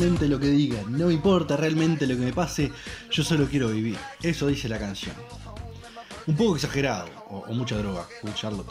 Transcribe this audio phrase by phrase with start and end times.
[0.00, 2.72] lo que digan, no me importa realmente lo que me pase,
[3.10, 3.98] yo solo quiero vivir.
[4.22, 5.14] Eso dice la canción.
[6.26, 8.70] Un poco exagerado, o, mucha droga, Good Charlotte.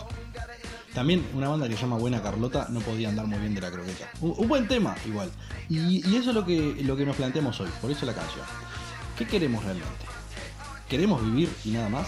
[0.91, 3.69] También una banda que se llama Buena Carlota no podía andar muy bien de la
[3.69, 4.09] croqueta.
[4.21, 5.30] Un, buen tema, igual.
[5.69, 8.45] Y, y eso es lo que, lo que nos planteamos hoy, por eso la canción.
[9.16, 10.05] ¿Qué queremos realmente?
[10.89, 12.08] ¿Queremos vivir y nada más?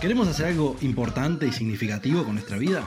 [0.00, 2.82] ¿Queremos hacer algo importante y significativo con nuestra vida?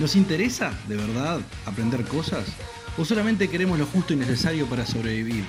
[0.00, 2.46] ¿Nos interesa, de verdad, aprender cosas?
[2.96, 5.44] ¿O solamente queremos lo justo y necesario para sobrevivir?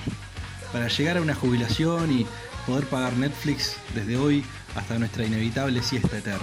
[0.72, 2.26] Para llegar a una jubilación y
[2.66, 4.44] poder pagar Netflix desde hoy
[4.74, 6.40] hasta nuestra inevitable siesta eterna.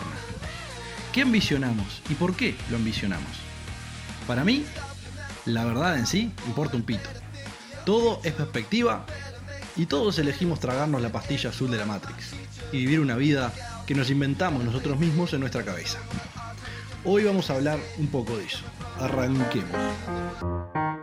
[1.12, 3.30] ¿Qué ambicionamos y por qué lo ambicionamos?
[4.26, 4.64] Para mí,
[5.46, 7.09] la verdad en sí importa un pito.
[7.86, 9.06] Todo es perspectiva
[9.76, 12.31] y todos elegimos tragarnos la pastilla azul de la Matrix
[12.72, 13.54] y vivir una vida
[13.86, 16.00] que nos inventamos nosotros mismos en nuestra cabeza.
[17.04, 18.64] Hoy vamos a hablar un poco de eso.
[18.99, 21.03] Arranquemos.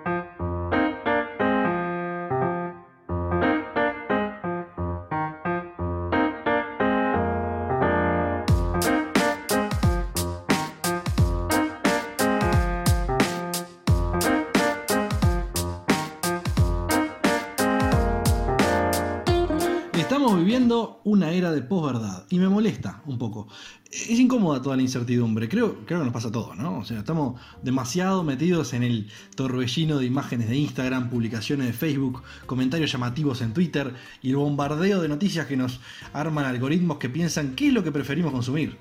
[20.51, 23.47] Viviendo una era de posverdad y me molesta un poco.
[23.89, 26.79] Es incómoda toda la incertidumbre, creo, creo que nos pasa a todos, ¿no?
[26.79, 32.25] O sea, estamos demasiado metidos en el torbellino de imágenes de Instagram, publicaciones de Facebook,
[32.47, 35.79] comentarios llamativos en Twitter y el bombardeo de noticias que nos
[36.13, 38.77] arman algoritmos que piensan qué es lo que preferimos consumir.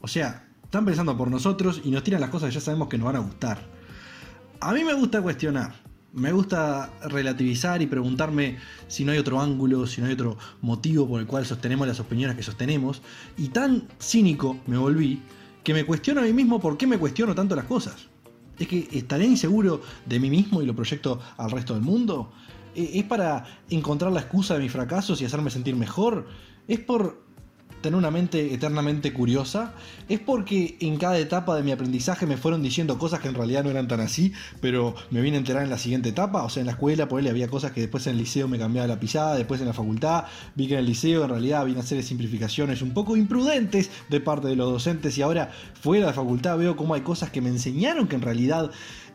[0.00, 2.96] O sea, están pensando por nosotros y nos tiran las cosas que ya sabemos que
[2.96, 3.58] nos van a gustar.
[4.60, 5.87] A mí me gusta cuestionar.
[6.12, 8.56] Me gusta relativizar y preguntarme
[8.88, 12.00] si no hay otro ángulo, si no hay otro motivo por el cual sostenemos las
[12.00, 13.02] opiniones que sostenemos.
[13.36, 15.20] Y tan cínico me volví
[15.62, 18.08] que me cuestiono a mí mismo por qué me cuestiono tanto las cosas.
[18.58, 22.32] ¿Es que estaré inseguro de mí mismo y lo proyecto al resto del mundo?
[22.74, 26.26] ¿E- ¿Es para encontrar la excusa de mis fracasos y hacerme sentir mejor?
[26.66, 27.22] ¿Es por
[27.80, 29.74] tener una mente eternamente curiosa?
[30.08, 33.64] ¿Es porque en cada etapa de mi aprendizaje me fueron diciendo cosas que en realidad
[33.64, 36.42] no eran tan así, pero me vine a enterar en la siguiente etapa?
[36.42, 38.58] O sea, en la escuela, por ahí había cosas que después en el liceo me
[38.58, 40.24] cambiaba la pisada, después en la facultad
[40.54, 44.20] vi que en el liceo en realidad una serie de simplificaciones un poco imprudentes de
[44.20, 45.50] parte de los docentes y ahora
[45.80, 48.70] fuera de facultad veo cómo hay cosas que me enseñaron que en realidad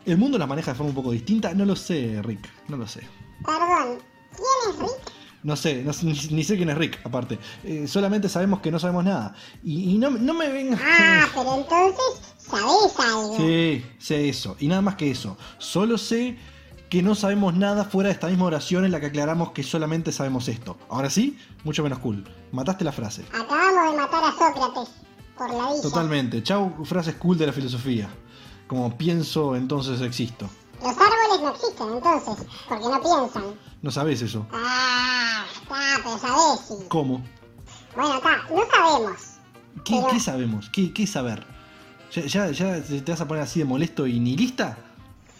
[0.06, 1.54] el mundo las maneja de forma un poco distinta.
[1.54, 3.00] No lo sé, Rick, no lo sé.
[3.44, 3.98] Perdón,
[4.36, 5.13] ¿quién es Rick?
[5.44, 7.38] No sé, no ni, ni sé quién es Rick, aparte.
[7.62, 9.34] Eh, solamente sabemos que no sabemos nada.
[9.62, 10.80] Y, y no, no me vengas.
[10.82, 13.36] Ah, pero entonces sabés algo.
[13.36, 14.56] Sí, sé eso.
[14.58, 15.36] Y nada más que eso.
[15.58, 16.36] Solo sé
[16.88, 20.12] que no sabemos nada fuera de esta misma oración en la que aclaramos que solamente
[20.12, 20.78] sabemos esto.
[20.88, 22.24] Ahora sí, mucho menos cool.
[22.52, 23.24] Mataste la frase.
[23.32, 24.94] Acabamos de matar a Sócrates
[25.36, 25.82] por la villa.
[25.82, 26.42] Totalmente.
[26.42, 28.08] Chau, frases cool de la filosofía.
[28.66, 30.48] Como pienso, entonces existo.
[31.44, 33.54] No existen entonces, porque no piensan.
[33.82, 34.46] No sabes eso.
[34.52, 36.74] Ah, está, pero sabés, sí.
[36.88, 37.22] ¿Cómo?
[37.94, 39.20] Bueno, está, no sabemos.
[39.84, 40.70] ¿Qué, Pero- qué sabemos?
[40.70, 41.44] ¿Qué, qué saber?
[42.12, 44.78] ¿Ya, ya, ya te vas a poner así de molesto y nihilista?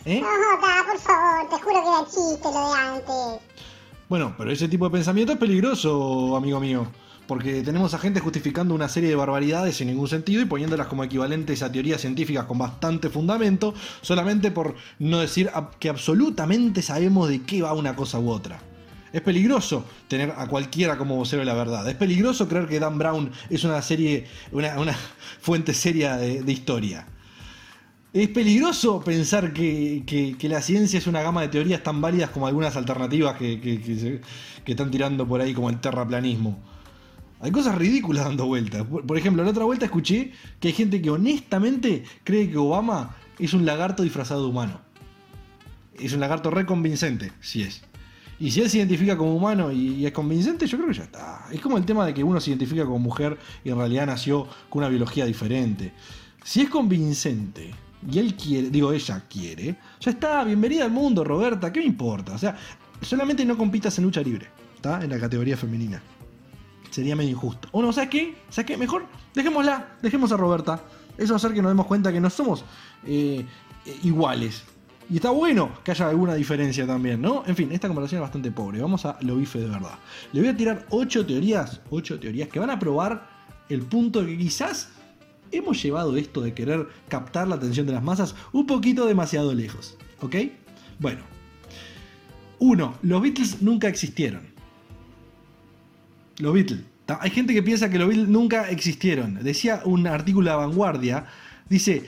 [0.05, 0.21] ¿Eh?
[0.21, 3.41] No, está, por favor, te juro que era chiste lo de antes.
[4.09, 6.87] Bueno, pero ese tipo de pensamiento es peligroso, amigo mío.
[7.27, 11.05] Porque tenemos a gente justificando una serie de barbaridades sin ningún sentido y poniéndolas como
[11.05, 13.73] equivalentes a teorías científicas con bastante fundamento,
[14.03, 18.61] solamente por no decir que absolutamente sabemos de qué va una cosa u otra.
[19.11, 21.89] Es peligroso tener a cualquiera como vocero de la verdad.
[21.89, 24.95] Es peligroso creer que Dan Brown es una serie, una,
[25.41, 27.07] fuente seria de, historia.
[28.13, 32.31] Es peligroso pensar que, que- que la ciencia es una gama de teorías tan válidas
[32.31, 36.74] como algunas alternativas que, que están tirando por ahí como el terraplanismo.
[37.45, 38.87] Hay cosas ridículas dando vueltas.
[38.87, 43.53] Por, ejemplo, la otra vuelta escuché que hay gente que honestamente cree que Obama es
[43.53, 44.81] un lagarto disfrazado de humano.
[45.99, 47.83] Es un lagarto reconvincente, si es.
[48.41, 51.45] Y si él se identifica como humano y es convincente, yo creo que ya está.
[51.53, 54.49] Es como el tema de que uno se identifica como mujer y en realidad nació
[54.71, 55.93] con una biología diferente.
[56.43, 57.75] Si es convincente
[58.11, 62.33] y él quiere, digo, ella quiere, ya está, bienvenida al mundo, Roberta, ¿qué me importa?
[62.33, 62.57] O sea,
[63.03, 64.47] solamente no compitas en lucha libre,
[64.77, 65.05] ¿está?
[65.05, 66.01] En la categoría femenina.
[66.95, 67.69] Sería medio injusto.
[67.73, 68.37] O no, ¿sabes qué?
[68.51, 68.77] ¿Sabes qué?
[68.77, 70.81] Mejor dejémosla, dejemos a Roberta.
[71.19, 72.65] Eso va a hacer que nos demos cuenta que no somos
[73.05, 73.45] eh,
[73.85, 74.63] eh, iguales.
[75.11, 77.43] Y está bueno que haya alguna diferencia también, ¿no?
[77.49, 78.81] En fin, esta comparación es bastante pobre.
[78.81, 79.99] Vamos a lo bife de verdad.
[80.33, 83.29] Le voy a tirar 8 teorías, 8 teorías que van a probar
[83.69, 84.91] el punto de que quizás
[85.51, 89.97] hemos llevado esto de querer captar la atención de las masas un poquito demasiado lejos.
[90.21, 90.37] ¿Ok?
[91.01, 91.23] Bueno.
[92.61, 92.99] 1.
[93.03, 94.54] Los Beatles nunca existieron.
[96.39, 96.81] Los Beatles.
[97.21, 99.43] Hay gente que piensa que los Beatles nunca existieron.
[99.43, 101.27] Decía un artículo de Vanguardia,
[101.69, 102.05] dice,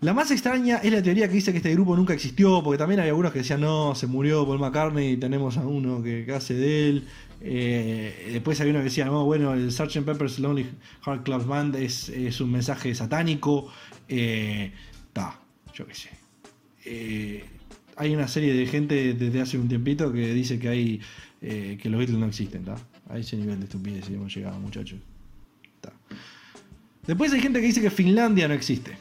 [0.00, 3.00] la más extraña es la teoría que dice que este grupo nunca existió, porque también
[3.00, 6.54] hay algunos que decían, no, se murió Paul McCartney y tenemos a uno que, hace
[6.54, 7.04] de él.
[7.40, 10.04] Eh, después hay uno que decía, no, bueno, el Sgt.
[10.04, 10.66] Pepper's Lonely
[11.04, 13.72] Heart Club Band es, un mensaje satánico.
[14.08, 14.72] Eh,
[15.12, 15.40] ta,
[15.74, 16.10] yo qué sé.
[16.84, 17.44] Eh,
[17.96, 21.00] hay una serie de gente desde hace un tiempito que dice que hay
[21.40, 22.76] eh, que los Beatles no existen, ¿ta?
[23.12, 24.98] A ese nivel de estupidez hemos llegado, muchachos.
[25.82, 25.92] Ta.
[27.06, 28.96] Después hay gente que dice que Finlandia no existe.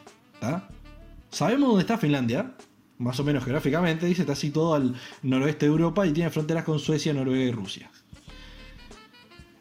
[1.30, 2.52] Sabemos dónde está Finlandia,
[2.98, 6.78] más o menos geográficamente, dice está situado al noroeste de Europa y tiene fronteras con
[6.78, 7.90] Suecia, Noruega y Rusia.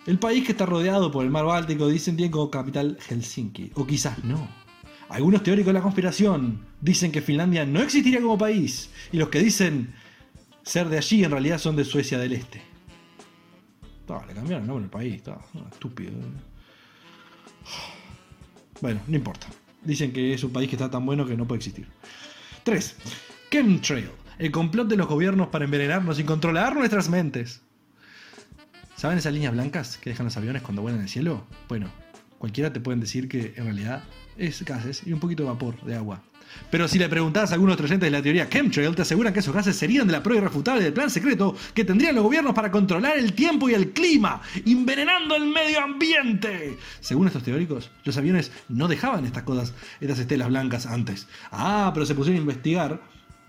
[0.04, 3.86] El país que está rodeado por el mar Báltico dicen tiene como capital Helsinki, o
[3.86, 4.48] quizás no.
[5.10, 9.38] Algunos teóricos de la conspiración dicen que Finlandia no existiría como país, y los que
[9.38, 9.94] dicen
[10.64, 12.69] ser de allí en realidad son de Suecia del Este.
[14.26, 15.38] Le cambiaron el nombre del país, está
[15.70, 16.12] estúpido.
[18.80, 19.46] Bueno, no importa.
[19.82, 21.86] Dicen que es un país que está tan bueno que no puede existir.
[22.64, 22.96] 3.
[23.50, 24.10] Chemtrail.
[24.38, 27.62] El complot de los gobiernos para envenenarnos y controlar nuestras mentes.
[28.96, 31.46] ¿Saben esas líneas blancas que dejan los aviones cuando vuelan en el cielo?
[31.68, 31.90] Bueno,
[32.38, 34.02] cualquiera te pueden decir que en realidad
[34.36, 36.22] es gases y un poquito de vapor de agua.
[36.70, 39.54] Pero si le preguntás a algunos oyentes de la teoría chemtrail, te aseguran que esos
[39.54, 43.18] gases serían de la prueba irrefutable del plan secreto que tendrían los gobiernos para controlar
[43.18, 46.78] el tiempo y el clima, envenenando el medio ambiente.
[47.00, 51.26] Según estos teóricos, los aviones no dejaban estas cosas, estas estelas blancas antes.
[51.50, 53.00] Ah, pero se pusieron a investigar,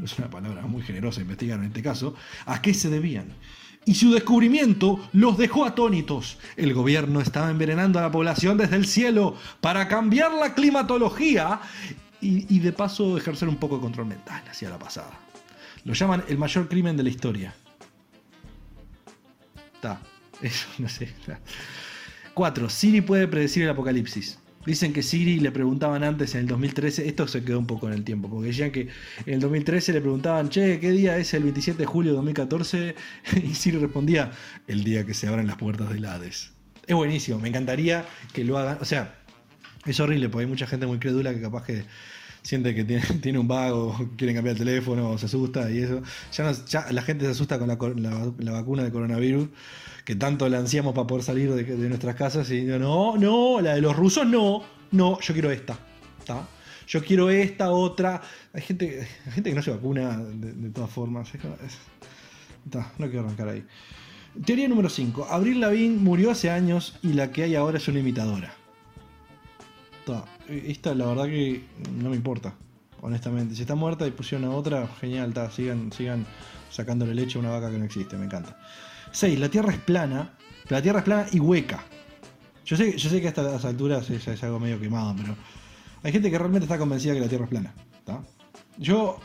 [0.04, 2.16] es una palabra muy generosa investigar en este caso,
[2.46, 3.36] a qué se debían.
[3.84, 6.38] Y su descubrimiento los dejó atónitos.
[6.56, 11.62] El gobierno estaba envenenando a la población desde el cielo para cambiar la climatología
[12.22, 15.20] y, de paso ejercer un poco de control mental hacia la pasada.
[15.84, 17.54] Lo llaman el mayor crimen de la historia.
[19.74, 20.00] Está,
[20.42, 21.10] eso no sé.
[22.34, 22.70] 4.
[22.70, 24.38] Siri puede predecir el apocalipsis.
[24.66, 27.94] Dicen que Siri le preguntaban antes en el 2013, esto se quedó un poco en
[27.94, 28.90] el tiempo, porque decían que
[29.26, 32.96] en el 2013 le preguntaban, che, ¿qué día es el 27 de julio de 2014?
[33.44, 34.32] Y Siri respondía,
[34.68, 36.52] el día que se abren las puertas del Hades.
[36.86, 39.21] Es buenísimo, me encantaría que lo hagan, o sea,
[39.86, 41.84] es horrible, porque hay mucha gente muy crédula que capaz que
[42.44, 46.02] siente que tiene, un vago, quieren cambiar el teléfono, se asusta y eso.
[46.34, 47.68] Ya, no- ya la gente se asusta con
[48.02, 49.50] la, vacuna de coronavirus,
[50.06, 53.76] que tanto la ansiamos para poder salir de, nuestras casas y digo, no, no, la
[53.76, 55.78] de los rusos no, no, yo quiero esta.
[56.26, 56.48] ¿tá?
[56.88, 58.22] Yo quiero esta, otra.
[58.54, 61.34] Hay gente, hay gente que no se vacuna de, todas formas.
[61.34, 61.42] Es
[62.98, 63.66] no quiero arrancar ahí.
[64.46, 65.28] Teoría número 5.
[65.30, 68.54] Abril Lavigne murió hace años y la que hay ahora es una imitadora.
[70.12, 71.64] Ta, Esta la verdad que
[71.98, 72.54] no me importa,
[73.02, 73.56] honestamente.
[73.56, 76.26] Si está muerta y pusieron a otra, genial, ta, sigan, sigan
[76.70, 78.58] sacándole leche a una vaca que no existe, me encanta.
[79.12, 79.40] 6.
[79.40, 80.38] La Tierra es plana,
[80.70, 81.84] la Tierra es plana y hueca.
[82.66, 85.36] Yo sé, yo sé que a estas alturas es, algo medio quemado, pero
[86.04, 87.74] hay gente que realmente está convencida que la Tierra es plana.
[88.78, 89.20] Yo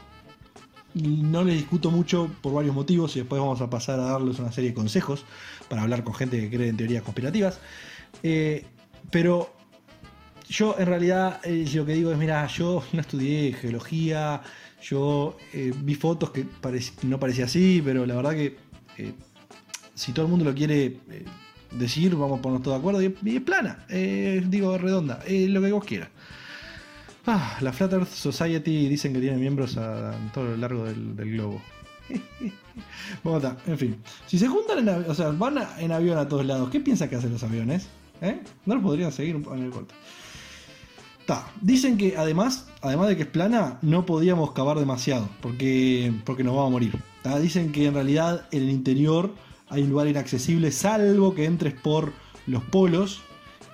[0.95, 4.53] no les discuto mucho por varios motivos y después vamos a pasar a darles una
[4.53, 5.25] serie de consejos
[5.69, 7.61] para hablar con gente que cree en teorías conspirativas.
[8.23, 8.65] Eh,
[9.11, 9.56] pero
[10.49, 14.43] yo en realidad eh, lo que digo es, mira, yo no estudié geología,
[14.83, 16.47] yo eh, vi fotos que
[17.03, 18.57] no parecía así, pero la verdad que
[18.99, 19.13] eh,
[19.95, 20.99] si todo el mundo lo quiere
[21.73, 25.73] decir, vamos a ponernos todos de acuerdo, y, es plana, digo redonda, eh, lo que
[25.73, 26.11] vos quieras.
[27.27, 31.61] Ah, la Flat Earth Society dicen que tiene miembros a, todo lo largo del, globo.
[33.67, 33.97] En fin.
[34.27, 37.09] Si se juntan en o sea, van a- en avión a todos lados, ¿qué piensan
[37.09, 37.89] que hacen los aviones?
[38.65, 39.57] ¿No los podrían seguir poco?
[39.57, 39.95] No importa.
[41.61, 46.55] Dicen que además, además de que es plana, no podíamos cavar demasiado, porque, porque nos
[46.55, 46.93] vamos a morir.
[47.41, 49.35] Dicen que en realidad en el interior
[49.69, 52.13] hay un lugar inaccesible, salvo que entres por
[52.47, 53.23] los polos,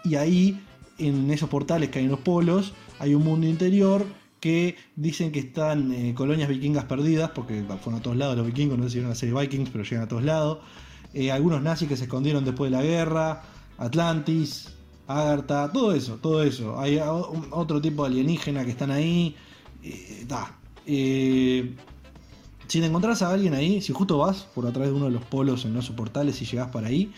[0.05, 0.61] y ahí,
[0.99, 4.05] en esos portales que hay en los polos, hay un mundo interior
[4.41, 8.79] que dicen que están eh, colonias vikingas perdidas, porque fueron a todos lados los vikingos,
[8.79, 10.59] no sé si vieron la serie Vikings, pero llegan a todos lados.
[11.15, 13.43] Eh, algunos nazis que se escondieron después de la guerra,
[13.79, 14.71] Atlantis,
[15.21, 16.79] Agartha, todo eso, todo eso.
[16.81, 16.99] Hay
[17.51, 19.35] otro tipo de alienígena que están ahí.
[19.83, 20.57] eh, ta.
[20.87, 21.75] Eh,
[22.69, 25.25] si te encontrás a alguien ahí, si justo vas por atrás de uno de los
[25.25, 27.13] polos en esos portales y llegás para ahí,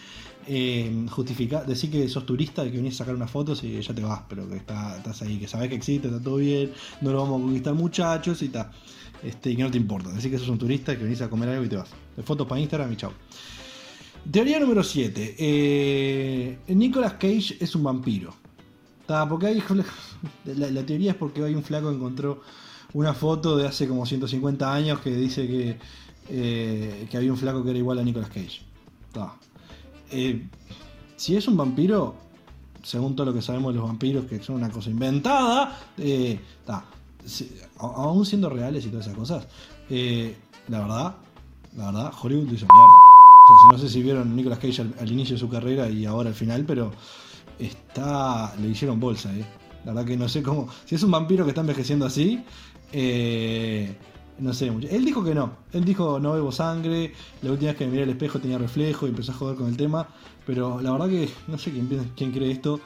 [0.46, 3.94] eh, justifica, decir que sos turista y que venís a sacar unas fotos y ya
[3.94, 7.12] te vas, pero que está, estás ahí, que sabés que existe, está todo bien, no
[7.12, 8.70] lo vamos a conquistar muchachos y está.
[9.22, 10.10] este, que no te importa.
[10.10, 11.90] Decir que sos un turista y que venís a comer algo y te vas.
[12.16, 13.12] De fotos para Instagram y chao.
[14.30, 15.36] Teoría número 7.
[15.38, 18.34] Eh, Nicolas Cage es un vampiro.
[19.28, 19.62] Porque
[20.46, 22.40] la, teoría es porque hay un flaco que encontró
[22.94, 25.76] una foto de hace como 150 años que dice que,
[26.30, 28.62] eh, que había un flaco que era igual a Nicolas Cage.
[30.10, 30.46] Eh,
[31.16, 32.14] si es un vampiro,
[32.82, 36.40] según todo lo que sabemos de los vampiros, que son una cosa inventada, eh,
[37.78, 39.46] aún siendo reales y todas esas cosas,
[39.90, 40.36] eh,
[40.68, 41.14] la verdad,
[41.76, 43.03] la verdad, Hollywood hizo mierda.
[43.70, 46.64] No sé si vieron Nicolas Cage al, inicio de su carrera y ahora al final,
[46.66, 46.92] pero
[47.58, 48.54] está.
[48.60, 49.44] le hicieron bolsa, eh.
[49.84, 50.68] La verdad que no sé cómo.
[50.86, 52.42] Si es un vampiro que está envejeciendo así,
[52.90, 53.94] eh,
[54.38, 54.88] no sé mucho.
[54.90, 55.58] Él dijo que no.
[55.72, 57.12] Él dijo no bebo sangre.
[57.42, 59.68] La última vez que me miré al espejo tenía reflejo y empezó a joder con
[59.68, 60.08] el tema.
[60.46, 62.80] Pero la verdad que no sé quién, quién cree esto.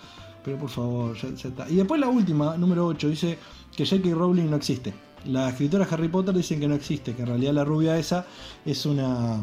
[0.45, 1.69] Pero por favor, ya, ya está.
[1.71, 3.39] Y después la última, número 8, dice
[3.77, 4.15] que J.K.
[4.15, 4.93] Rowling no existe.
[5.27, 8.25] La escritora Harry Potter dicen que no existe, que en realidad la rubia esa
[8.65, 9.41] es una,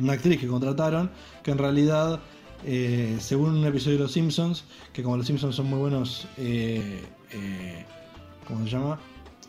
[0.00, 1.10] una actriz que contrataron,
[1.42, 2.20] que en realidad,
[2.64, 7.04] eh, según un episodio de Los Simpsons, que como los Simpsons son muy buenos, eh,
[7.30, 7.84] eh,
[8.46, 8.98] ¿cómo se llama?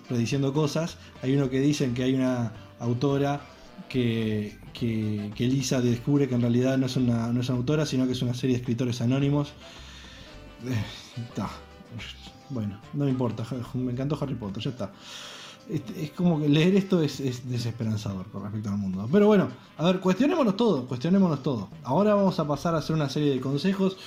[0.08, 3.42] Prediciendo cosas, hay uno que dicen que hay una autora
[3.88, 8.06] que, que, Lisa descubre que en realidad no es, una, no es una autora, sino
[8.06, 9.54] que es una serie de escritores anónimos.
[10.66, 10.84] Eh,
[11.36, 11.50] ta.
[12.50, 14.92] Bueno, no me importa, me encantó Harry Potter, ya está.
[15.70, 19.08] Este, Es como que leer esto es, es desesperanzador con respecto al mundo.
[19.12, 21.70] Pero bueno, a ver, cuestionémonos todo, cuestionémonos todo.
[21.84, 23.98] Ahora vamos a pasar a hacer una serie de consejos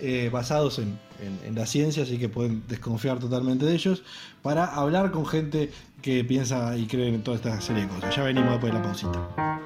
[0.00, 4.02] eh, basados en, en- en la ciencia, así que pueden desconfiar totalmente de ellos,
[4.42, 5.70] para hablar con gente
[6.02, 8.14] que piensa y cree en toda esta serie de cosas.
[8.16, 9.63] Ya venimos después de la pausita.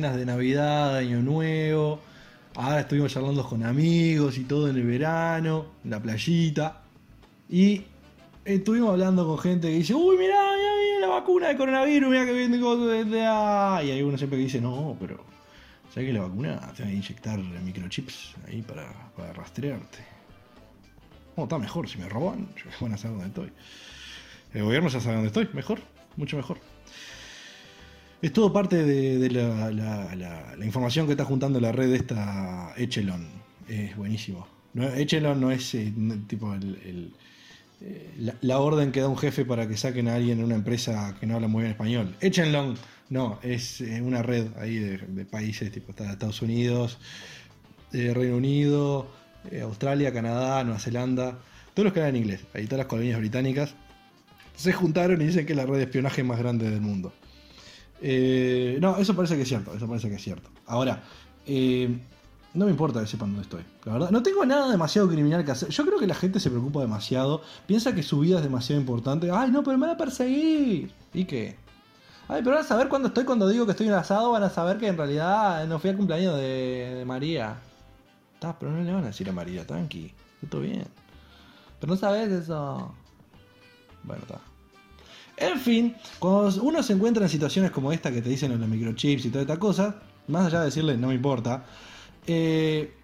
[0.00, 2.00] De Navidad, Año Nuevo.
[2.54, 6.80] Ahora estuvimos charlando con amigos y todo en el verano, en la playita.
[7.50, 7.82] Y
[8.46, 12.24] estuvimos hablando con gente que dice, uy, mirá, ya viene la vacuna de coronavirus, mirá
[12.24, 12.58] que viene
[13.26, 13.82] ah".
[13.84, 15.22] Y hay uno siempre que dice, no, pero
[15.92, 19.98] ¿sabes que la vacuna te va a inyectar microchips ahí para, para rastrearte?
[21.36, 22.48] Oh, está mejor, si me roban,
[22.80, 23.52] van a saber dónde estoy.
[24.54, 25.80] El gobierno ya sabe dónde estoy, mejor,
[26.16, 26.56] mucho mejor.
[28.22, 32.74] Es todo parte de, la, la- la- la información que está juntando la red esta
[32.76, 33.26] Echelon.
[33.68, 34.46] Es buenísimo.
[34.74, 35.92] Echelon no es eh,
[36.28, 37.12] tipo el,
[37.80, 41.16] eh, la, orden que da un jefe para que saquen a alguien en una empresa
[41.18, 42.14] que no habla muy bien español.
[42.20, 42.74] Echelon,
[43.08, 46.98] no, es eh, una red ahí de, países, tipo Estados Unidos,
[47.92, 49.08] Reino Unido,
[49.62, 51.38] Australia, Canadá, Nueva Zelanda,
[51.74, 53.74] todos los que hablan inglés, ahí todas las colonias británicas,
[54.54, 57.12] se juntaron y dicen que es la red de espionaje más grande del mundo.
[58.02, 60.48] Eh, no, eso parece que es cierto, eso parece que es cierto.
[60.66, 61.02] Ahora,
[61.46, 61.98] eh,
[62.54, 64.10] no me importa que sepan dónde estoy, la verdad.
[64.10, 65.68] No tengo nada demasiado criminal que hacer.
[65.68, 69.30] Yo creo que la gente se preocupa demasiado, piensa que su vida es demasiado importante.
[69.30, 70.90] Ay, no, pero me van a perseguir.
[71.12, 71.56] ¿Y qué?
[72.28, 74.50] Ay, pero van a saber cuando estoy, cuando digo que estoy en asado, van a
[74.50, 77.58] saber que en realidad no fui al cumpleaños de, de María.
[78.34, 80.86] Está, pero no le van a decir a María, tranqui, está todo bien.
[81.78, 82.94] Pero no sabes eso.
[84.02, 84.40] Bueno, está.
[85.40, 89.24] En fin, cuando uno se encuentra en situaciones como esta que te dicen los microchips
[89.24, 89.96] y toda esta cosa,
[90.28, 91.64] más allá de decirle no me importa,
[92.26, 92.94] eh,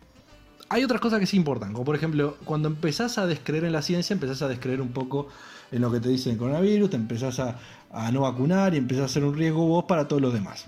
[0.68, 1.72] hay otras cosas que sí importan.
[1.72, 5.28] Como por ejemplo, cuando empezás a descreer en la ciencia, empezás a descreer un poco
[5.72, 7.58] en lo que te dicen el coronavirus, te empezás a,
[7.90, 10.66] a no vacunar y empezás a ser un riesgo vos para todos los demás.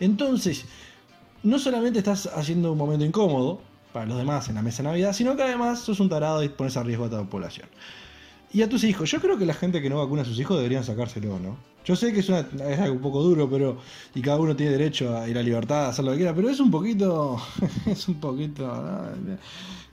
[0.00, 0.64] Entonces,
[1.42, 3.60] no solamente estás haciendo un momento incómodo
[3.92, 6.48] para los demás en la mesa de Navidad, sino que además sos un tarado y
[6.48, 7.68] pones a riesgo a toda la población.
[8.52, 9.10] Y a tus hijos.
[9.10, 11.56] Yo creo que la gente que no vacuna a sus hijos deberían sacárselo, ¿no?
[11.84, 13.78] Yo sé que es, es algo un poco duro, pero.
[14.14, 16.50] Y cada uno tiene derecho a ir a libertad, a hacer lo que quiera, pero
[16.50, 17.40] es un poquito.
[17.86, 18.66] es un poquito.
[18.66, 19.36] ¿no?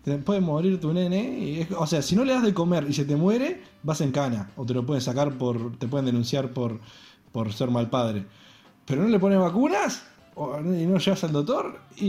[0.03, 1.39] Te puede morir tu nene.
[1.39, 4.11] y o sea, si no le das de comer y se te muere, vas en
[4.11, 4.49] cana.
[4.55, 5.77] O te lo pueden sacar por.
[5.77, 6.79] Te pueden denunciar por,
[7.31, 8.25] por ser mal padre.
[8.85, 10.03] Pero no le pones vacunas
[10.63, 12.06] y no llegas al doctor y,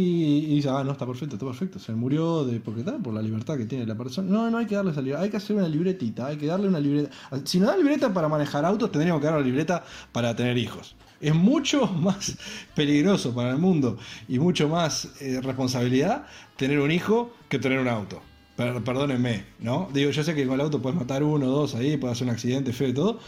[0.58, 1.78] y ah, no, está perfecto, está perfecto.
[1.78, 4.30] Se murió de porque está por la libertad que tiene la persona.
[4.30, 6.68] No, no hay que darle esa libertad, hay que hacer una libretita, hay que darle
[6.68, 7.11] una libreta.
[7.44, 10.94] Si no da libreta para manejar autos, tendríamos que dar una libreta para tener hijos.
[11.20, 12.37] Es mucho más
[12.75, 13.97] peligroso para el mundo
[14.28, 18.20] y mucho más eh, responsabilidad tener un hijo que tener un auto.
[18.56, 19.88] Per- perdónenme, ¿no?
[19.94, 22.26] Digo, yo sé que con el auto puedes matar uno o dos ahí, puede hacer
[22.26, 23.20] un accidente feo y todo,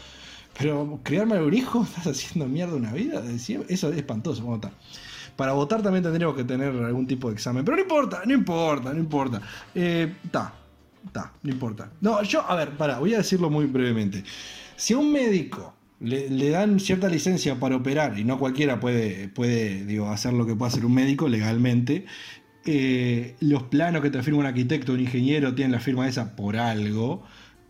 [0.57, 3.23] pero criarme a un hijo, estás haciendo mierda una vida.
[3.29, 4.43] Eso es espantoso.
[4.43, 4.71] ¿cómo está?
[5.35, 7.65] Para votar también tendríamos que tener algún tipo de examen.
[7.65, 9.41] Pero no importa, no importa, no importa.
[9.73, 10.53] Eh, ta.
[11.05, 11.91] Está, no importa.
[12.01, 14.23] No, yo, a ver, para, voy a decirlo muy brevemente.
[14.75, 19.85] Si a un médico le, dan cierta licencia para operar, y no cualquiera puede, puede
[19.85, 22.05] digo, hacer lo que puede hacer un médico legalmente,
[22.65, 26.57] eh, los planos que te firma un arquitecto un ingeniero tienen la firma esa por
[26.57, 27.23] algo,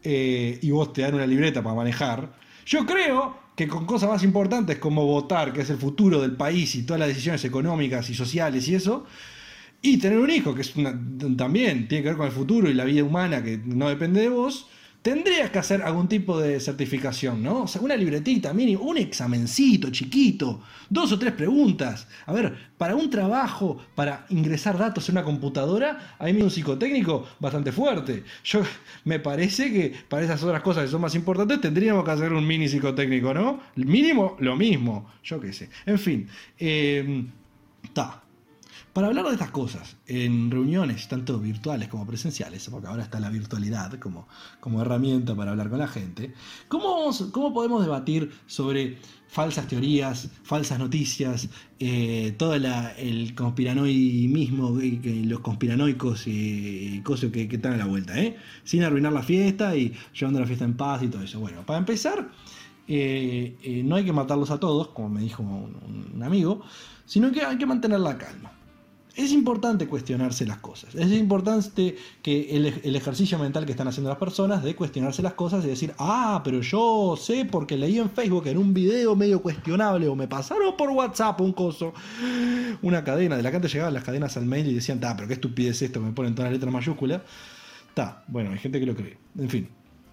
[0.04, 2.34] eh, y vos te dan una libreta para manejar,
[2.66, 6.76] yo creo que con cosas más importantes como votar, que es el futuro del país
[6.76, 9.06] y todas las decisiones económicas y sociales y eso,
[9.82, 10.74] y tener un hijo, que es
[11.38, 14.30] también tiene que ver con el futuro y la vida humana que no depende de
[14.30, 14.68] vos,
[15.02, 17.64] tendrías que hacer algún tipo de certificación, ¿no?
[17.64, 22.08] O sea, una libretita mínimo, un examencito chiquito, dos o tres preguntas.
[22.26, 27.72] A ver, para un trabajo, para ingresar datos en una computadora, hay un psicotécnico bastante
[27.72, 28.24] fuerte.
[28.44, 28.62] Yo
[29.06, 32.46] me parece que para esas otras cosas que son más importantes tendríamos que hacer un
[32.46, 33.60] mini psicotécnico, ¿no?
[33.76, 35.70] Mínimo lo mismo, yo qué sé.
[35.86, 36.28] En fin,
[37.84, 38.22] está.
[38.94, 43.30] Para hablar de estas cosas, en reuniones tanto virtuales como presenciales, porque ahora está la
[43.30, 44.28] virtualidad como,
[44.60, 46.34] como herramienta para hablar con la gente,
[46.68, 48.98] ¿cómo, cómo podemos debatir sobre
[49.30, 51.48] falsas teorías, falsas noticias,
[51.80, 57.86] eh, todo la- el conspiranoimismo, que los conspiranoicos y, cosas que, que están a la
[57.86, 58.36] vuelta, ¿eh?
[58.66, 61.40] sin arruinar la fiesta y llevando la fiesta en paz y todo eso?
[61.40, 62.30] Bueno, para empezar,
[62.90, 66.62] eh, eh, no hay que matarlos a todos, como me dijo un, un amigo,
[67.06, 68.52] sino que hay que mantener la calma.
[69.14, 70.96] Es importante cuestionarse las cosas.
[70.96, 75.66] Es importante que el, ejercicio mental que están haciendo las personas de cuestionarse las cosas
[75.66, 80.08] y decir, ah, pero yo sé porque leí en Facebook en un video medio cuestionable
[80.08, 81.94] o me pasaron por WhatsApp un coso,
[82.82, 85.28] una cadena, de la que antes llegaban las cadenas al mail y decían, ah, pero
[85.28, 87.22] qué estupidez esto, me ponen todas las letras mayúsculas.
[87.90, 89.18] Está, bueno, hay gente que lo cree.
[89.38, 89.68] En fin.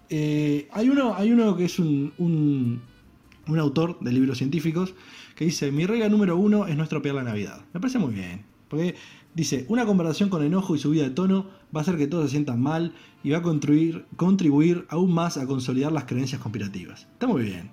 [0.09, 4.93] Eh, hay, uno, hay uno que es un, un autor de libros científicos
[5.35, 7.61] que dice, mi regla número uno es no estropear la Navidad.
[7.73, 8.58] Me parece muy bien.
[8.69, 8.95] Porque
[9.33, 12.31] dice, una conversación con enojo y subida de tono va a hacer que todos se
[12.31, 17.07] sientan mal y va a contribuir, aún más a consolidar las creencias conspirativas.
[17.13, 17.71] Está muy bien.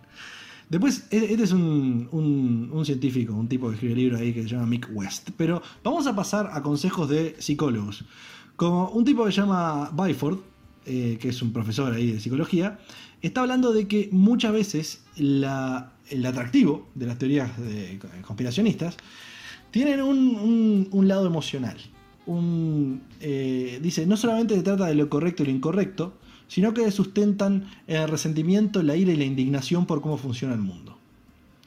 [0.68, 4.48] Después, e- este es un, un- científico, un tipo que escribe libros ahí que se
[4.48, 5.30] llama Mick West.
[5.36, 8.04] Pero vamos a pasar a consejos de psicólogos.
[8.56, 10.38] Como un tipo que se llama Byford,
[10.86, 12.78] eh, que es un profesor ahí de psicología,
[13.22, 15.44] está hablando de que muchas veces el
[16.24, 18.96] atractivo de las teorías de- conspiracionistas
[19.76, 21.76] tienen un, un- lado emocional.
[22.26, 26.14] Un, eh, dice, no solamente se trata de lo correcto y lo incorrecto,
[26.48, 30.96] sino que sustentan el resentimiento, la ira y la indignación por cómo funciona el mundo.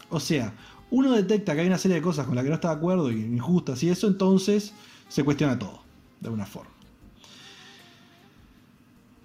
[0.09, 0.53] O sea,
[0.91, 3.11] uno detecta que hay una serie de cosas con las que no está de acuerdo
[3.11, 4.73] y injustas y eso, entonces
[5.07, 5.81] se cuestiona todo,
[6.19, 6.71] de alguna forma.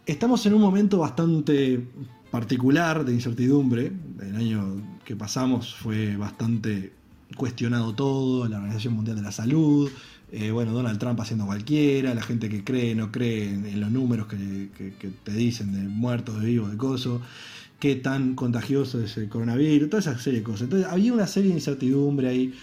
[0.06, 1.86] Estamos en un momento bastante
[2.30, 3.92] particular de incertidumbre.
[4.20, 6.92] El año que pasamos fue bastante
[7.36, 9.90] cuestionado todo, la Organización Mundial de la Salud,
[10.32, 14.26] eh, bueno, Donald Trump haciendo cualquiera, la gente que cree, no cree en, los números
[14.26, 14.68] que,
[15.22, 17.20] te dicen de muertos, de vivos, de cosas,
[17.78, 20.62] qué tan contagioso es el coronavirus, toda esa serie de cosas.
[20.62, 22.54] Entonces había una serie de incertidumbre ahí,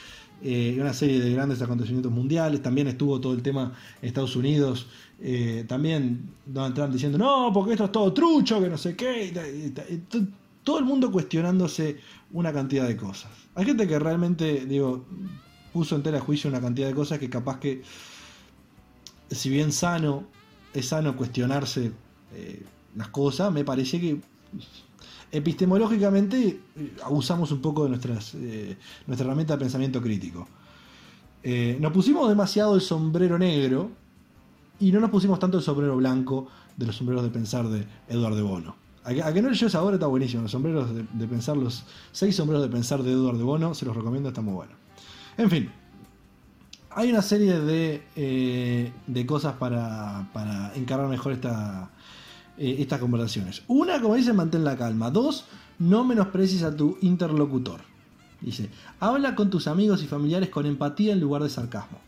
[0.44, 4.88] eh, una serie de grandes acontecimientos mundiales, también estuvo todo el tema Estados Unidos,
[5.22, 9.28] eh, también Donald Trump diciendo, no, porque esto es todo trucho, que no sé qué,
[9.28, 10.28] y y
[10.64, 11.98] todo el mundo cuestionándose
[12.32, 13.32] una cantidad de cosas.
[13.56, 15.06] Hay gente que realmente, digo,
[15.74, 17.82] puso en tela de juicio una cantidad de cosas que capaz que,
[19.30, 20.26] si bien sano,
[20.74, 21.92] es sano cuestionarse
[22.34, 22.64] eh,
[22.96, 24.20] las cosas, me parece que
[25.32, 30.48] epistemológicamente eh, abusamos un poco de nuestras, eh, nuestra herramienta de pensamiento crítico.
[31.80, 33.90] Nos pusimos demasiado el sombrero negro
[34.80, 36.48] y no nos pusimos tanto el sombrero blanco
[36.78, 38.81] de los sombreros de pensar de Eduardo Bono.
[39.04, 40.44] A que, a que no leyes ahora está buenísimo.
[40.44, 44.30] Los sombreros de, pensar, los seis sombreros de pensar de Eduardo Bono, se los recomiendo,
[44.30, 44.74] está muy bueno.
[45.38, 45.72] En fin,
[46.92, 51.90] hay una serie de, eh, de cosas para, para encarar mejor esta,
[52.58, 53.64] eh, estas conversaciones.
[53.68, 55.10] Una, como dice, mantén la calma.
[55.10, 55.46] Dos,
[55.80, 57.82] no menosprecies a tu interlocutor.
[58.42, 62.00] Dice, habla con tus amigos y familiares con empatía en lugar de sarcasmo.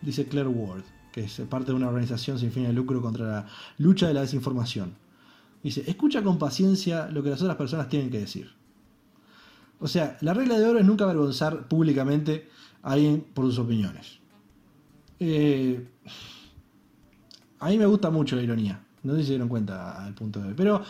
[0.00, 3.46] Dice Claire Ward, que es parte de una organización sin fin de lucro contra la
[3.78, 4.94] lucha de la desinformación.
[5.62, 8.50] Dice, escucha con paciencia lo que las otras personas tienen que decir.
[9.78, 12.48] O sea, la regla de oro es nunca avergonzar públicamente
[12.82, 14.18] a alguien por sus opiniones.
[15.18, 15.86] Eh,
[17.58, 18.84] a mí me gusta mucho la ironía.
[19.02, 20.54] No sé si se dieron cuenta al punto de hoy.
[20.56, 20.82] Pero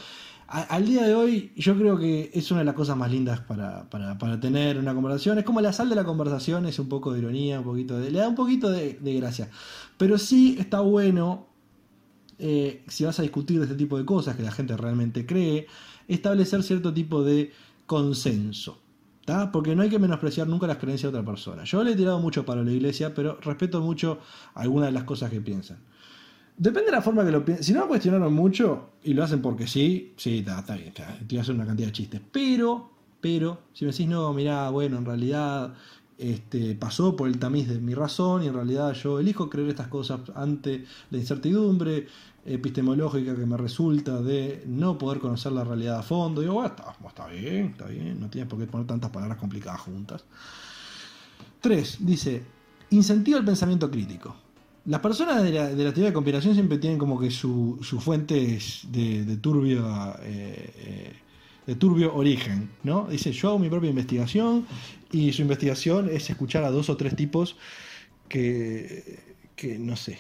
[0.47, 3.89] al día de hoy yo creo que es una de las cosas más lindas para,
[3.89, 5.39] para- para tener una conversación.
[5.39, 8.11] Es como la sal de la conversación, es un poco de ironía, un poquito de...
[8.11, 9.49] Le da un poquito de gracia.
[9.97, 11.47] Pero sí está bueno,
[12.41, 15.67] eh, si vas a discutir de este tipo de cosas que la gente realmente cree,
[16.09, 17.53] establecer cierto tipo de
[17.87, 18.79] consenso.
[19.25, 19.53] ¿tá?
[19.53, 21.65] Porque no hay que menospreciar nunca las creencias de otra persona.
[21.65, 24.19] Yo le he tirado mucho para la iglesia, pero respeto mucho
[24.55, 25.79] algunas de las cosas que piensan.
[26.57, 27.65] Depende de la forma que lo piensen.
[27.65, 31.41] Si no lo cuestionaron mucho y lo hacen porque sí, sí, está, bien, está, a
[31.41, 32.21] hacer una cantidad de chistes.
[32.33, 35.75] Pero, pero, si me decís, no, mirá, bueno, en realidad
[36.21, 39.89] este, pasó por el tamiz de mi razón y en realidad yo elijo creer estas
[39.89, 42.07] cosas ante la incertidumbre
[42.45, 46.43] epistemológica que me resulta de no poder conocer la realidad a fondo.
[46.43, 49.81] Digo, bueno, está, está bien, está bien, no tienes por qué poner tantas palabras complicadas
[49.81, 50.25] juntas.
[51.63, 51.99] 3.
[52.01, 52.43] Dice,
[52.91, 54.37] incentivo el pensamiento crítico.
[54.87, 59.37] Las personas de la, teoría de conspiración siempre tienen como que su, su fuente de,
[59.39, 59.87] turbio,
[60.23, 61.17] eh, eh,
[61.71, 63.07] de turbio origen, ¿no?
[63.09, 64.67] Dice, yo hago mi propia investigación
[65.13, 67.57] y su investigación es escuchar a dos o tres tipos
[68.29, 69.21] que,
[69.55, 70.19] que no sé.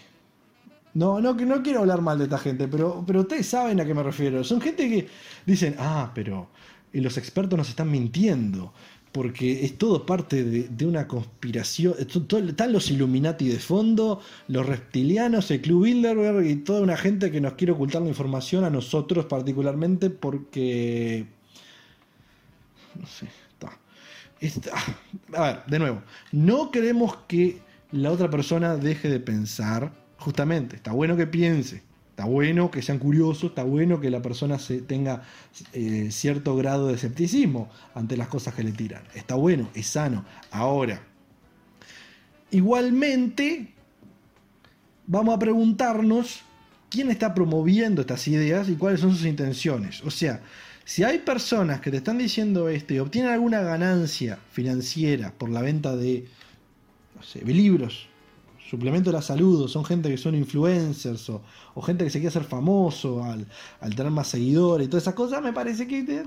[0.95, 3.95] No, no, no quiero hablar mal de esta gente, pero, pero ustedes saben a qué
[3.95, 4.45] me refiero.
[4.45, 5.09] Son gente que
[5.45, 6.51] dicen, ah, pero
[6.93, 8.73] los expertos nos están mintiendo
[9.11, 11.95] porque es todo parte de, de una conspiración.
[11.99, 17.41] Están los Illuminati de fondo, los reptilianos, el Club Bilderberg y toda una gente que
[17.41, 21.39] nos quiere ocultar la información a nosotros particularmente porque...
[22.94, 23.79] No sé, está.
[24.40, 24.72] Está-
[25.37, 27.61] A ver, de nuevo, no queremos que
[27.92, 31.83] la otra persona deje de pensar, justamente, está bueno que piense.
[32.11, 35.22] Está bueno que sean curiosos, está bueno que la persona se tenga
[35.72, 39.03] eh, cierto grado de escepticismo ante las cosas que le tiran.
[39.14, 40.26] Está bueno, es sano.
[40.50, 41.00] Ahora,
[42.50, 43.72] igualmente,
[45.07, 46.42] vamos a preguntarnos
[46.90, 50.03] quién está promoviendo estas ideas y cuáles son sus intenciones.
[50.05, 50.42] O sea,
[50.90, 55.62] si hay personas que te están diciendo esto y obtienen alguna ganancia financiera por la
[55.62, 56.26] venta de,
[57.44, 58.09] libros,
[58.68, 61.42] suplemento de la salud, o son gente que son influencers, o,
[61.74, 63.46] o gente que se quiere hacer famoso al,
[63.79, 66.24] al tener más seguidores y todas esas cosas, me parece que...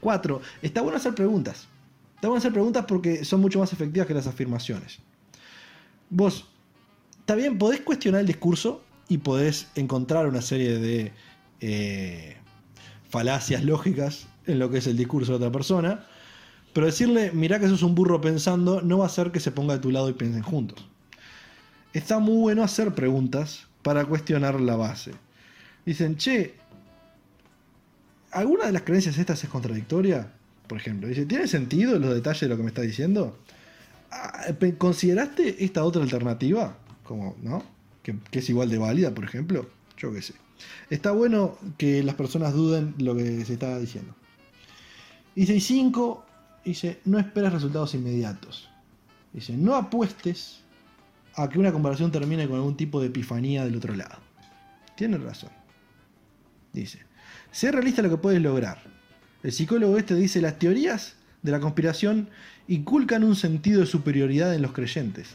[0.00, 1.68] Cuatro, está bueno hacer preguntas.
[2.14, 5.00] Está bueno hacer preguntas porque son mucho más efectivas que las afirmaciones.
[6.08, 6.46] Vos,
[7.22, 11.12] está bien, podés cuestionar el discurso y podés encontrar una serie de
[11.60, 12.36] eh,
[13.10, 16.04] falacias lógicas en lo que es el discurso de otra persona,
[16.72, 19.74] pero decirle, mirá que sos un burro pensando, no va a hacer que se ponga
[19.74, 20.84] de tu lado y piensen juntos.
[21.92, 25.12] Está muy bueno hacer preguntas para cuestionar la base.
[25.86, 26.54] Dicen, che,
[28.32, 30.32] ¿alguna de las creencias estas es contradictoria?
[30.66, 33.38] Por ejemplo, dice, ¿tiene sentido los detalles de lo que me está diciendo?
[34.10, 34.46] Ah,
[34.78, 36.78] ¿Consideraste esta otra alternativa?
[37.02, 37.62] Como, ¿no?
[38.02, 39.68] Que, es igual de válida, por ejemplo.
[39.96, 40.34] Yo qué sé.
[40.90, 44.14] Está bueno que las personas duden lo que se está diciendo.
[45.34, 46.26] Dice, y 5,
[46.64, 48.68] dice, no esperes resultados inmediatos.
[49.32, 50.60] Dice, no apuestes
[51.34, 54.18] a que una comparación termine con algún tipo de epifanía del otro lado.
[54.96, 55.50] Tiene razón.
[56.72, 57.00] Dice,
[57.50, 58.82] sé realista lo que puedes lograr.
[59.42, 62.28] El psicólogo este dice, las teorías de la conspiración
[62.68, 65.30] inculcan un sentido de superioridad en los creyentes.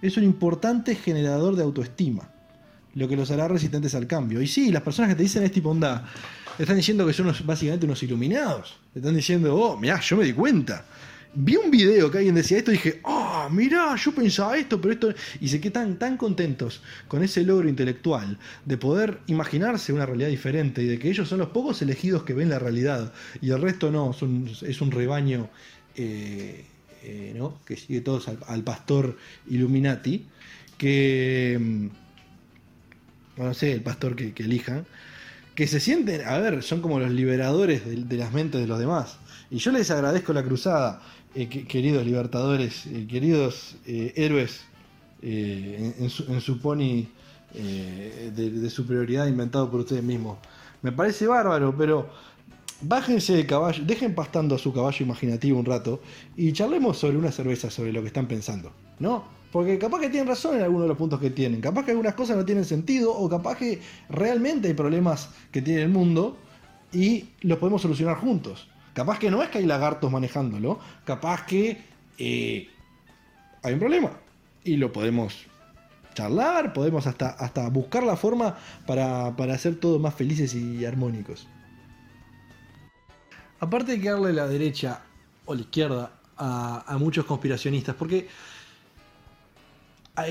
[0.00, 2.30] Es un importante generador de autoestima,
[2.94, 4.40] lo que los hará resistentes al cambio.
[4.40, 6.08] Y sí, las personas que te dicen es tipo onda,
[6.58, 8.78] están diciendo que son básicamente unos iluminados.
[8.94, 10.84] Están diciendo, oh, mirá, yo me di cuenta.
[11.34, 14.94] Vi un video que alguien decía esto y dije, ah, mirá, yo pensaba esto, pero
[14.94, 15.14] esto.
[15.40, 20.82] Y se quedan tan contentos con ese logro intelectual de poder imaginarse una realidad diferente
[20.82, 23.90] y de que ellos son los pocos elegidos que ven la realidad y el resto
[23.90, 24.12] no,
[24.62, 25.50] es un rebaño
[25.96, 26.64] eh,
[27.02, 29.16] eh, que sigue todos al, pastor
[29.48, 30.26] Illuminati,
[30.76, 31.56] que.
[31.60, 31.86] mm,
[33.36, 34.84] bueno, no sé, el pastor que, elijan,
[35.54, 39.18] que se sienten, a ver, son como los liberadores de, las mentes de los demás.
[39.50, 41.00] Y yo les agradezco la cruzada,
[41.34, 44.62] eh, que- queridos libertadores, eh, queridos héroes
[45.22, 47.06] en, su, en pony
[47.54, 50.38] de superioridad inventado por ustedes mismos.
[50.82, 52.08] Me parece bárbaro, pero
[52.80, 56.00] bájense de caballo, dejen pastando a su caballo imaginativo un rato
[56.36, 59.24] y charlemos sobre una cerveza sobre lo que están pensando, ¿no?
[59.52, 62.14] Porque capaz que tienen razón en algunos de los puntos que tienen, capaz que algunas
[62.14, 66.36] cosas no tienen sentido o capaz que realmente hay problemas que tiene el mundo
[66.92, 68.68] y los podemos solucionar juntos.
[68.92, 71.82] Capaz que no es que hay lagartos manejándolo, capaz que
[72.18, 72.68] eh,
[73.62, 74.12] hay un problema
[74.64, 75.46] y lo podemos
[76.14, 81.46] charlar, podemos hasta, hasta buscar la forma para, para hacer todos más felices y armónicos.
[83.60, 85.02] Aparte de que darle la derecha
[85.44, 88.28] o la izquierda a, muchos conspiracionistas, porque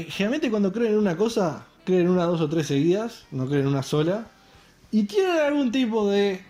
[0.10, 3.64] generalmente cuando creen en una cosa, creen en una, dos o tres seguidas, no creen
[3.64, 4.28] en una sola,
[4.92, 6.42] y tienen algún tipo de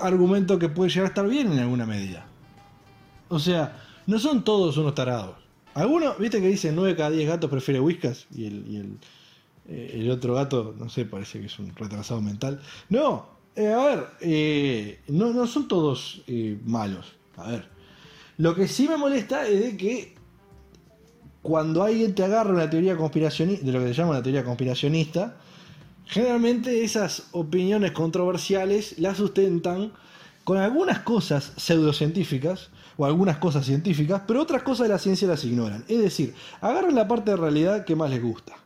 [0.00, 2.26] argumento que puede llegar a estar bien en alguna medida.
[3.28, 5.36] O sea, no son todos unos tarados.
[5.74, 8.98] Algunos, viste que dicen 9 cada 10 gatos prefiere whiskas y el, y el,
[9.68, 12.60] eh, el otro gato, no sé, parece que es un retrasado mental.
[12.88, 17.12] No, eh, a ver, eh, no, no son todos eh, malos.
[17.36, 17.68] A ver,
[18.36, 20.14] Lo que sí me molesta es de que
[21.42, 25.36] cuando alguien te agarra una teoría conspiracionista, de lo que se llama una teoría conspiracionista,
[26.06, 29.92] generalmente esas opiniones controversiales las sustentan
[30.44, 35.44] con algunas cosas pseudocientíficas o algunas cosas científicas, pero otras cosas de la ciencia las
[35.44, 35.84] ignoran.
[35.88, 38.56] Es decir, agarran la parte de realidad que más les gusta.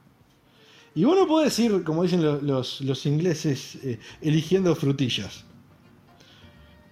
[0.94, 5.44] Y vos no podés ir, como dicen lo- los, los ingleses, eh, eligiendo frutillas.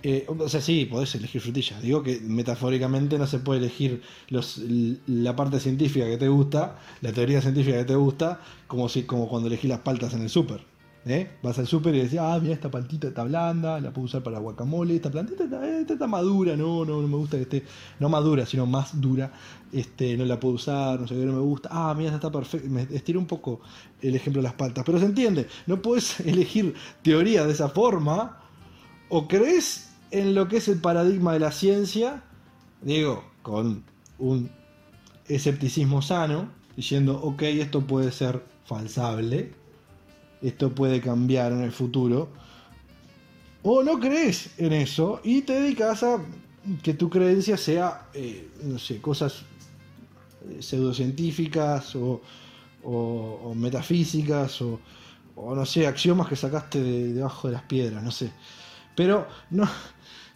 [0.05, 1.81] Eh, o sea, sí, podés elegir frutillas.
[1.81, 4.61] Digo que metafóricamente no se puede elegir los,
[5.07, 9.29] la parte científica que te gusta, la teoría científica que te gusta, como, si, como
[9.29, 10.72] cuando elegís las paltas en el súper.
[11.07, 11.31] ¿Eh?
[11.43, 14.39] Vas al súper y decís, ah, mira, esta plantita está blanda, la puedo usar para
[14.39, 17.65] guacamole, esta plantita está, esta está madura, no, no, no me gusta que esté,
[17.99, 19.33] no madura, sino más dura,
[19.73, 22.31] este, no la puedo usar, no sé qué, no me gusta, ah, mira, esta está
[22.31, 23.61] perfecta, me estiré un poco
[24.01, 28.39] el ejemplo de las paltas, pero se entiende, no puedes elegir teoría de esa forma,
[29.09, 32.23] o crees en lo que es el paradigma de la ciencia,
[32.81, 33.85] digo, con
[34.19, 34.51] un
[35.27, 39.53] escepticismo sano, diciendo, ok, esto puede ser falsable,
[40.43, 42.29] esto puede cambiar en el futuro,
[43.63, 46.19] o no crees en eso y te dedicas a
[46.83, 49.43] que tu creencia sea, eh, no sé, cosas
[50.49, 52.21] eh, pseudocientíficas o,
[52.85, 54.81] o- metafísicas o,
[55.37, 58.31] no sé, axiomas que sacaste de- debajo de las piedras, no sé.
[58.97, 59.69] Pero no,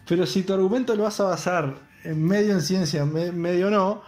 [0.07, 4.01] pero si tu argumento lo vas a basar en medio en ciencia, me- medio no,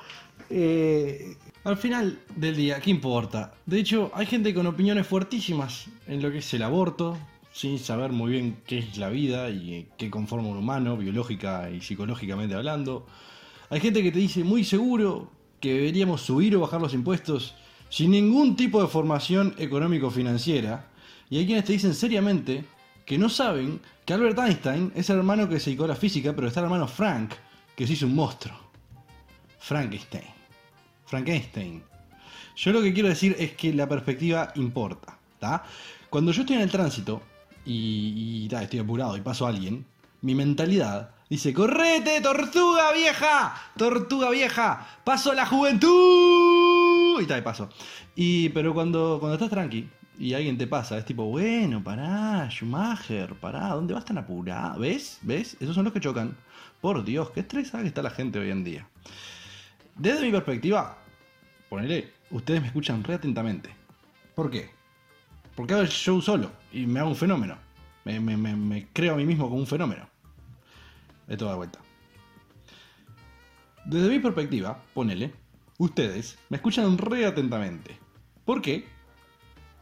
[0.50, 1.36] eh,
[1.66, 3.54] Al final del día, ¿qué importa?
[3.66, 7.18] De hecho, hay gente con opiniones fuertísimas en lo que es el aborto,
[7.52, 11.82] sin saber muy bien qué es la vida y qué conforma un humano, biológica y
[11.82, 13.06] psicológicamente hablando.
[13.70, 17.56] Hay gente que te dice muy seguro que deberíamos subir o bajar los impuestos
[17.90, 20.88] sin ningún tipo de formación económico-financiera.
[21.30, 22.64] Y hay quienes te dicen seriamente
[23.06, 26.34] que no saben que Albert Einstein es el hermano que se dedicó a la física,
[26.34, 27.34] pero está el hermano Frank,
[27.76, 28.56] que se hizo un monstruo.
[29.60, 30.39] Frankenstein.
[31.10, 31.84] Frankenstein.
[32.56, 35.18] Yo lo que quiero decir es que la perspectiva importa.
[36.10, 37.22] Cuando yo estoy en el tránsito
[37.66, 39.86] y, estoy apurado y paso a alguien,
[40.22, 47.22] mi mentalidad dice, correte, tortuga vieja, tortuga vieja, paso la juventud.
[47.22, 47.70] Y tal, paso.
[48.16, 53.36] Y, pero cuando, cuando estás tranqui y alguien te pasa, es tipo, bueno, pará, Schumacher,
[53.36, 54.80] pará, ¿dónde vas tan apurado?
[54.80, 55.20] ¿Ves?
[55.22, 55.56] ¿Ves?
[55.60, 56.36] Esos son los que chocan.
[56.82, 58.88] Por Dios, qué estresada que está la gente hoy en día.
[60.00, 60.98] Desde mi perspectiva,
[61.68, 63.70] ponele, ustedes me escuchan re atentamente.
[64.34, 64.70] ¿Por qué?
[65.58, 67.58] Porque hago el show solo y me hago un fenómeno.
[68.06, 70.08] Me, creo a mí mismo como un fenómeno.
[71.28, 71.80] Esto da vuelta.
[73.84, 75.34] Desde mi perspectiva, ponele,
[75.78, 77.98] ustedes me escuchan re atentamente.
[78.46, 78.88] ¿Por qué?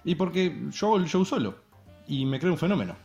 [0.03, 1.59] Y porque yo hago el show solo
[2.07, 2.95] y me creo un fenómeno.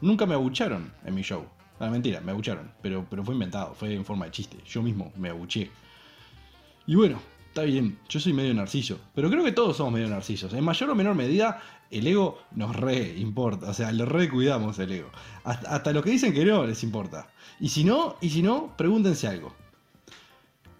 [0.00, 1.44] Nunca me abucharon en mi show.
[1.78, 4.56] Ah, mentira, me abucharon, pero, pero fue inventado, fue en forma de chiste.
[4.66, 5.70] Yo mismo me abuché.
[6.86, 10.52] Y bueno, está bien, yo soy medio narciso, pero creo que todos somos medio narcisos.
[10.52, 14.78] En mayor o menor medida, el ego nos re importa, o sea, lo re cuidamos
[14.78, 15.10] el ego.
[15.42, 17.28] Hasta, hasta los que dicen que no les importa.
[17.58, 19.52] Y si no, y si no, pregúntense algo.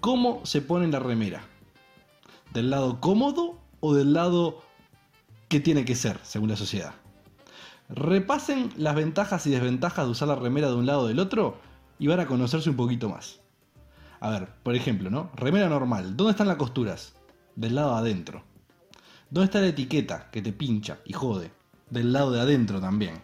[0.00, 1.42] ¿Cómo se pone la remera?
[2.52, 4.62] ¿Del lado cómodo o del lado
[5.48, 6.94] que tiene que ser, según la sociedad?
[7.88, 11.58] Repasen las ventajas y desventajas de usar la remera de un lado o del otro
[11.98, 13.40] y van a conocerse un poquito más.
[14.20, 15.30] A ver, por ejemplo, ¿no?
[15.36, 16.16] Remera normal.
[16.16, 17.14] ¿Dónde están las costuras?
[17.54, 18.42] Del lado de adentro.
[19.30, 21.50] ¿Dónde está la etiqueta que te pincha y jode?
[21.90, 23.14] Del lado de adentro también.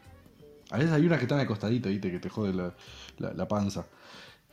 [0.70, 2.10] A veces hay unas que están al costadito, ¿viste?
[2.10, 2.52] Que te jode
[3.18, 3.86] la, panza.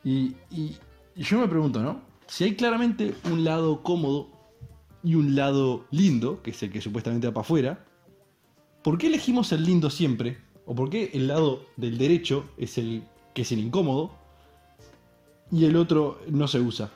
[0.03, 0.77] Y, y-
[1.15, 2.01] y yo me pregunto, ¿no?
[2.27, 4.29] Si hay claramente un lado cómodo
[5.03, 7.85] y un lado lindo, que es el que supuestamente va para afuera,
[8.83, 10.37] ¿por qué elegimos el lindo siempre?
[10.65, 14.18] ¿O por qué el lado del derecho es el que es el incómodo
[15.51, 16.91] y el otro no se usa?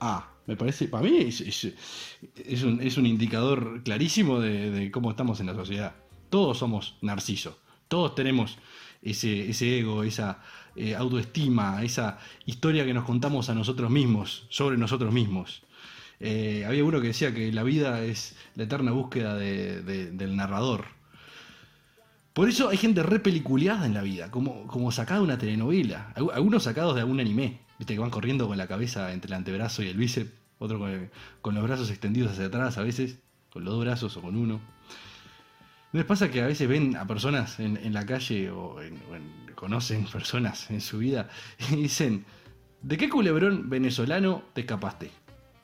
[0.00, 5.46] Ah, me parece, para mí es, un, es un indicador clarísimo de, cómo estamos en
[5.46, 5.94] la sociedad.
[6.30, 7.54] Todos somos narcisos,
[7.88, 8.58] todos tenemos
[9.02, 10.42] ese, ese ego, esa
[10.76, 15.62] eh, autoestima, esa historia que nos contamos a nosotros mismos, sobre nosotros mismos.
[16.20, 20.36] Eh, había uno que decía que la vida es la eterna búsqueda de- de- del
[20.36, 20.86] narrador.
[22.32, 26.12] Por eso hay gente re peliculeada en la vida, como, como sacada de una telenovela.
[26.16, 29.34] Algu- Algunos sacados de algún anime, viste que van corriendo con la cabeza entre el
[29.34, 31.10] antebrazo y el bíceps, otro con,
[31.42, 33.18] con los brazos extendidos hacia atrás a veces,
[33.50, 34.60] con los dos brazos o con uno.
[35.92, 39.00] ¿No les pasa que a veces ven a personas en, en la calle o, en-
[39.10, 41.28] o en- conocen personas en su vida
[41.72, 42.24] y dicen,
[42.82, 45.10] ¿de qué culebrón venezolano te escapaste?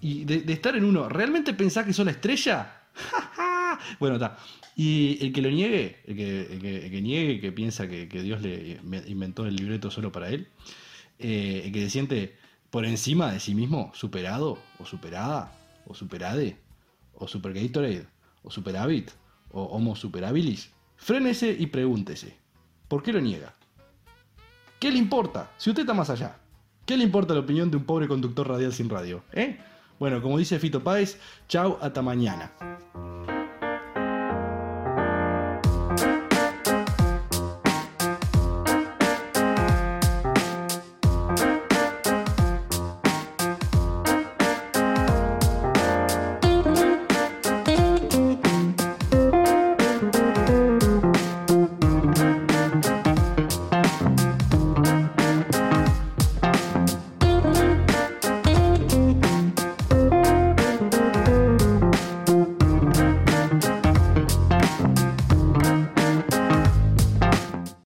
[0.00, 2.82] Y de, de estar en uno, ¿realmente pensás que sos la estrella?
[4.00, 4.38] bueno, está.
[4.76, 8.08] Y el que lo niegue, el que, el que, el que niegue, que piensa que,
[8.08, 10.48] que Dios le inventó el libreto solo para él,
[11.20, 12.37] eh, que se siente
[12.70, 15.52] por encima de sí mismo, superado, o superada,
[15.87, 16.56] o superade,
[17.14, 18.06] o super Gatorade,
[18.42, 19.11] o superávit,
[19.50, 22.37] o homo superabilis, frénese y pregúntese,
[22.88, 23.54] ¿por qué lo niega?
[24.78, 25.50] ¿Qué le importa?
[25.59, 26.38] Si usted está más allá,
[26.87, 29.22] ¿qué le importa la opinión de un pobre conductor radial sin radio?
[29.33, 29.59] ¿Eh?
[29.98, 32.52] Bueno, como dice Fito Páez, chau, hasta mañana.